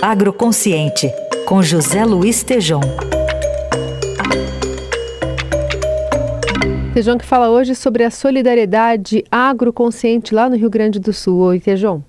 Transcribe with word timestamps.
Agroconsciente, 0.00 1.12
com 1.46 1.62
José 1.62 2.04
Luiz 2.04 2.42
Tejom. 2.42 2.80
Tejão 6.94 7.18
que 7.18 7.24
fala 7.24 7.50
hoje 7.50 7.74
sobre 7.74 8.04
a 8.04 8.10
solidariedade 8.10 9.24
agroconsciente 9.30 10.34
lá 10.34 10.48
no 10.48 10.56
Rio 10.56 10.70
Grande 10.70 10.98
do 10.98 11.12
Sul. 11.12 11.38
Oi, 11.40 11.60
Tejão. 11.60 12.02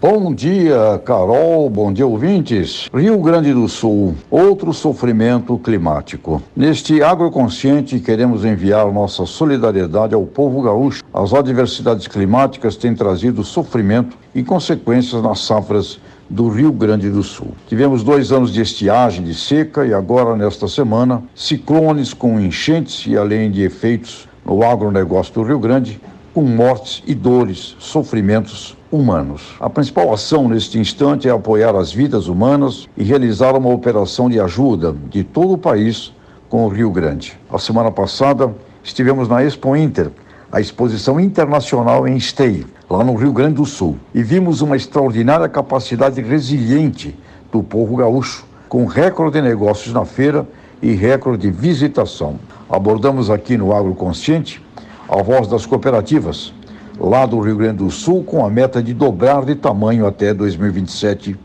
Bom 0.00 0.34
dia, 0.34 1.00
Carol. 1.04 1.70
Bom 1.70 1.90
dia, 1.92 2.06
ouvintes. 2.06 2.90
Rio 2.92 3.18
Grande 3.20 3.54
do 3.54 3.66
Sul, 3.68 4.14
outro 4.30 4.72
sofrimento 4.74 5.56
climático. 5.58 6.42
Neste 6.54 7.02
agroconsciente, 7.02 7.98
queremos 8.00 8.44
enviar 8.44 8.92
nossa 8.92 9.24
solidariedade 9.24 10.14
ao 10.14 10.26
povo 10.26 10.60
gaúcho. 10.60 11.02
As 11.12 11.32
adversidades 11.32 12.06
climáticas 12.06 12.76
têm 12.76 12.94
trazido 12.94 13.42
sofrimento 13.42 14.16
e 14.34 14.42
consequências 14.42 15.22
nas 15.22 15.40
safras 15.40 15.98
do 16.28 16.48
Rio 16.48 16.72
Grande 16.72 17.10
do 17.10 17.22
Sul. 17.22 17.52
Tivemos 17.68 18.02
dois 18.02 18.32
anos 18.32 18.52
de 18.52 18.60
estiagem, 18.60 19.24
de 19.24 19.34
seca 19.34 19.86
e 19.86 19.92
agora, 19.92 20.36
nesta 20.36 20.66
semana, 20.68 21.22
ciclones 21.34 22.14
com 22.14 22.40
enchentes 22.40 23.06
e 23.06 23.16
além 23.16 23.50
de 23.50 23.62
efeitos 23.62 24.28
no 24.44 24.62
agronegócio 24.62 25.34
do 25.34 25.42
Rio 25.42 25.58
Grande, 25.58 26.00
com 26.32 26.42
mortes 26.42 27.02
e 27.06 27.14
dores, 27.14 27.76
sofrimentos 27.78 28.76
humanos. 28.90 29.54
A 29.60 29.70
principal 29.70 30.12
ação 30.12 30.48
neste 30.48 30.78
instante 30.78 31.28
é 31.28 31.30
apoiar 31.30 31.76
as 31.76 31.92
vidas 31.92 32.26
humanas 32.26 32.88
e 32.96 33.04
realizar 33.04 33.56
uma 33.56 33.70
operação 33.70 34.28
de 34.28 34.40
ajuda 34.40 34.94
de 35.10 35.22
todo 35.22 35.54
o 35.54 35.58
país 35.58 36.12
com 36.48 36.64
o 36.64 36.68
Rio 36.68 36.90
Grande. 36.90 37.38
A 37.50 37.58
semana 37.58 37.90
passada 37.90 38.54
estivemos 38.82 39.28
na 39.28 39.44
Expo 39.44 39.76
Inter, 39.76 40.10
a 40.50 40.60
exposição 40.60 41.18
internacional 41.18 42.06
em 42.06 42.16
Esteio, 42.16 42.66
lá 42.88 43.02
no 43.02 43.14
Rio 43.14 43.32
Grande 43.32 43.54
do 43.54 43.64
Sul, 43.64 43.96
e 44.14 44.22
vimos 44.22 44.60
uma 44.60 44.76
extraordinária 44.76 45.48
capacidade 45.48 46.20
resiliente 46.20 47.16
do 47.50 47.62
povo 47.62 47.96
gaúcho, 47.96 48.44
com 48.68 48.84
recorde 48.86 49.40
de 49.40 49.48
negócios 49.48 49.94
na 49.94 50.04
feira 50.04 50.46
e 50.82 50.92
recorde 50.92 51.50
de 51.50 51.50
visitação. 51.50 52.38
Abordamos 52.68 53.30
aqui 53.30 53.56
no 53.56 53.74
Agro 53.74 53.94
Consciente 53.94 54.62
a 55.08 55.22
voz 55.22 55.46
das 55.48 55.66
cooperativas, 55.66 56.52
lá 56.98 57.26
do 57.26 57.40
Rio 57.40 57.56
Grande 57.56 57.78
do 57.78 57.90
Sul, 57.90 58.22
com 58.24 58.44
a 58.44 58.50
meta 58.50 58.82
de 58.82 58.92
dobrar 58.92 59.44
de 59.44 59.54
tamanho 59.54 60.06
até 60.06 60.32
2027 60.34 61.36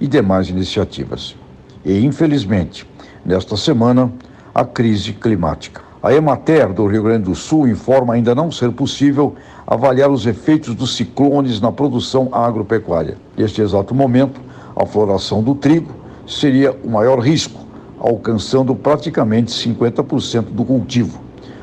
e 0.00 0.06
demais 0.06 0.48
iniciativas. 0.48 1.36
E, 1.84 2.04
infelizmente, 2.04 2.86
nesta 3.24 3.56
semana, 3.56 4.12
a 4.54 4.64
crise 4.64 5.12
climática. 5.12 5.87
A 6.00 6.14
Emater 6.14 6.72
do 6.72 6.86
Rio 6.86 7.02
Grande 7.02 7.24
do 7.24 7.34
Sul 7.34 7.66
informa 7.66 8.14
ainda 8.14 8.32
não 8.32 8.52
ser 8.52 8.70
possível 8.70 9.34
avaliar 9.66 10.08
os 10.08 10.26
efeitos 10.26 10.72
dos 10.72 10.94
ciclones 10.94 11.60
na 11.60 11.72
produção 11.72 12.28
agropecuária. 12.30 13.16
Neste 13.36 13.60
exato 13.60 13.92
momento, 13.96 14.40
a 14.76 14.86
floração 14.86 15.42
do 15.42 15.56
trigo 15.56 15.90
seria 16.24 16.70
o 16.84 16.88
maior 16.88 17.18
risco, 17.18 17.60
alcançando 17.98 18.76
praticamente 18.76 19.50
50% 19.50 20.44
do 20.52 20.64
cultivo. 20.64 21.20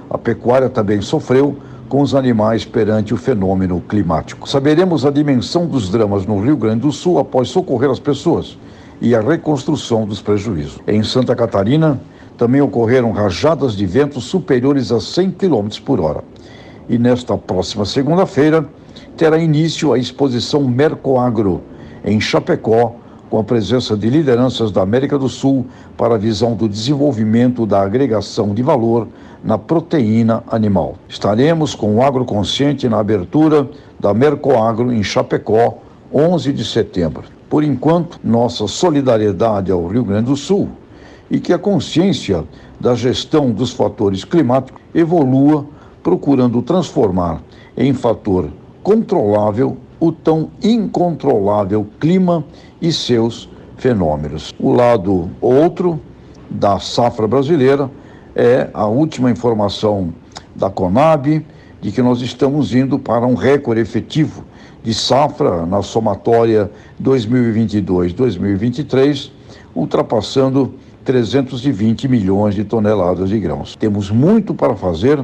A 0.10 0.18
pecuária 0.18 0.70
também 0.70 1.00
sofreu 1.00 1.56
com 1.88 2.02
os 2.02 2.14
animais 2.14 2.66
perante 2.66 3.14
o 3.14 3.18
fenômeno 3.18 3.80
climático. 3.88 4.50
Saberemos 4.50 5.06
a 5.06 5.12
dimensão 5.12 5.66
dos 5.66 5.88
dramas 5.88 6.26
no 6.26 6.42
Rio 6.42 6.58
Grande 6.58 6.82
do 6.82 6.92
Sul 6.92 7.20
após 7.20 7.48
socorrer 7.48 7.90
as 7.90 8.00
pessoas 8.00 8.58
e 9.00 9.16
a 9.16 9.22
reconstrução 9.22 10.06
dos 10.06 10.22
prejuízos. 10.22 10.82
Em 10.86 11.04
Santa 11.04 11.34
Catarina, 11.34 12.02
também 12.38 12.62
ocorreram 12.62 13.12
rajadas 13.12 13.76
de 13.76 13.86
vento 13.86 14.20
superiores 14.20 14.92
a 14.92 15.00
100 15.00 15.32
km 15.32 15.68
por 15.86 16.00
hora. 16.00 16.24
E 16.88 16.98
nesta 16.98 17.38
próxima 17.38 17.86
segunda-feira 17.86 18.66
terá 19.18 19.38
início 19.38 19.94
a 19.94 19.98
exposição 19.98 20.64
Mercoagro, 20.64 21.62
em 22.04 22.20
Chapecó, 22.20 22.96
com 23.30 23.40
a 23.40 23.44
presença 23.44 23.98
de 23.98 24.10
lideranças 24.10 24.72
da 24.72 24.82
América 24.82 25.18
do 25.18 25.28
Sul 25.28 25.66
para 25.98 26.16
a 26.16 26.18
visão 26.18 26.56
do 26.56 26.70
desenvolvimento 26.70 27.66
da 27.66 27.82
agregação 27.82 28.54
de 28.54 28.62
valor 28.62 29.08
na 29.44 29.58
proteína 29.58 30.44
animal. 30.48 30.96
Estaremos 31.10 31.74
com 31.74 31.96
o 31.96 32.04
Agroconsciente 32.04 32.88
na 32.88 33.00
abertura 33.00 33.68
da 34.00 34.14
Mercoagro 34.14 34.94
em 34.94 35.04
Chapecó, 35.04 35.80
11 36.14 36.54
de 36.54 36.64
setembro. 36.64 37.24
Por 37.50 37.64
enquanto, 37.64 38.20
nossa 38.24 38.68
solidariedade 38.68 39.72
ao 39.72 39.88
Rio 39.88 40.04
Grande 40.04 40.30
do 40.30 40.36
Sul 40.36 40.70
e 41.30 41.40
que 41.40 41.54
a 41.54 41.58
consciência 41.58 42.44
da 42.80 42.96
gestão 42.96 43.52
dos 43.52 43.72
fatores 43.72 44.24
climáticos 44.24 44.82
evolua, 44.94 45.66
procurando 46.04 46.62
transformar 46.62 47.42
em 47.76 47.94
fator 47.94 48.50
controlável 48.84 49.78
o 50.00 50.12
tão 50.12 50.52
incontrolável 50.62 51.88
clima 52.00 52.46
e 52.82 52.92
seus 52.92 53.50
fenômenos. 53.78 54.54
O 54.60 54.72
lado 54.72 55.32
outro 55.42 56.00
da 56.50 56.80
safra 56.80 57.28
brasileira 57.28 57.90
é 58.36 58.70
a 58.74 58.86
última 58.86 59.32
informação 59.32 60.14
da 60.56 60.70
Conab 60.70 61.46
de 61.82 61.92
que 61.92 62.02
nós 62.02 62.22
estamos 62.22 62.76
indo 62.76 63.00
para 63.00 63.26
um 63.26 63.36
recorde 63.36 63.82
efetivo 63.82 64.44
de 64.84 64.94
safra 64.94 65.66
na 65.66 65.82
somatória 65.82 66.70
2022-2023, 67.02 69.32
ultrapassando 69.74 70.76
320 71.06 72.08
milhões 72.08 72.56
de 72.56 72.64
toneladas 72.64 73.30
de 73.30 73.40
grãos. 73.40 73.76
Temos 73.76 74.10
muito 74.10 74.56
para 74.56 74.76
fazer, 74.76 75.24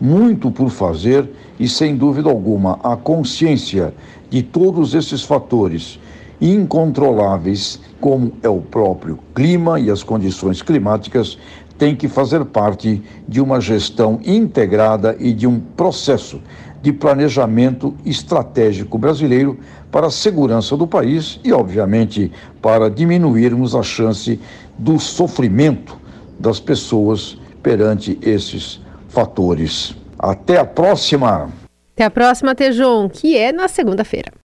muito 0.00 0.50
por 0.50 0.70
fazer 0.70 1.28
e, 1.58 1.68
sem 1.68 1.96
dúvida 1.96 2.30
alguma, 2.30 2.78
a 2.82 2.96
consciência 2.96 3.92
de 4.30 4.42
todos 4.42 4.94
esses 4.94 5.24
fatores 5.24 5.98
incontroláveis, 6.40 7.80
como 8.00 8.32
é 8.42 8.48
o 8.48 8.60
próprio 8.60 9.18
clima 9.34 9.80
e 9.80 9.90
as 9.90 10.02
condições 10.02 10.62
climáticas, 10.62 11.38
tem 11.78 11.94
que 11.94 12.08
fazer 12.08 12.44
parte 12.44 13.02
de 13.28 13.40
uma 13.40 13.60
gestão 13.60 14.18
integrada 14.24 15.16
e 15.18 15.32
de 15.32 15.46
um 15.46 15.60
processo 15.60 16.40
de 16.82 16.92
planejamento 16.92 17.94
estratégico 18.04 18.96
brasileiro 18.96 19.58
para 19.90 20.06
a 20.06 20.10
segurança 20.10 20.76
do 20.76 20.86
país 20.86 21.40
e, 21.42 21.52
obviamente, 21.52 22.30
para 22.62 22.88
diminuirmos 22.88 23.74
a 23.74 23.82
chance 23.82 24.40
do 24.78 24.98
sofrimento 24.98 25.98
das 26.38 26.60
pessoas 26.60 27.38
perante 27.62 28.18
esses 28.22 28.80
fatores. 29.08 29.96
Até 30.18 30.58
a 30.58 30.64
próxima! 30.64 31.50
Até 31.94 32.04
a 32.04 32.10
próxima, 32.10 32.54
Tejon, 32.54 33.08
que 33.08 33.36
é 33.36 33.52
na 33.52 33.68
segunda-feira. 33.68 34.30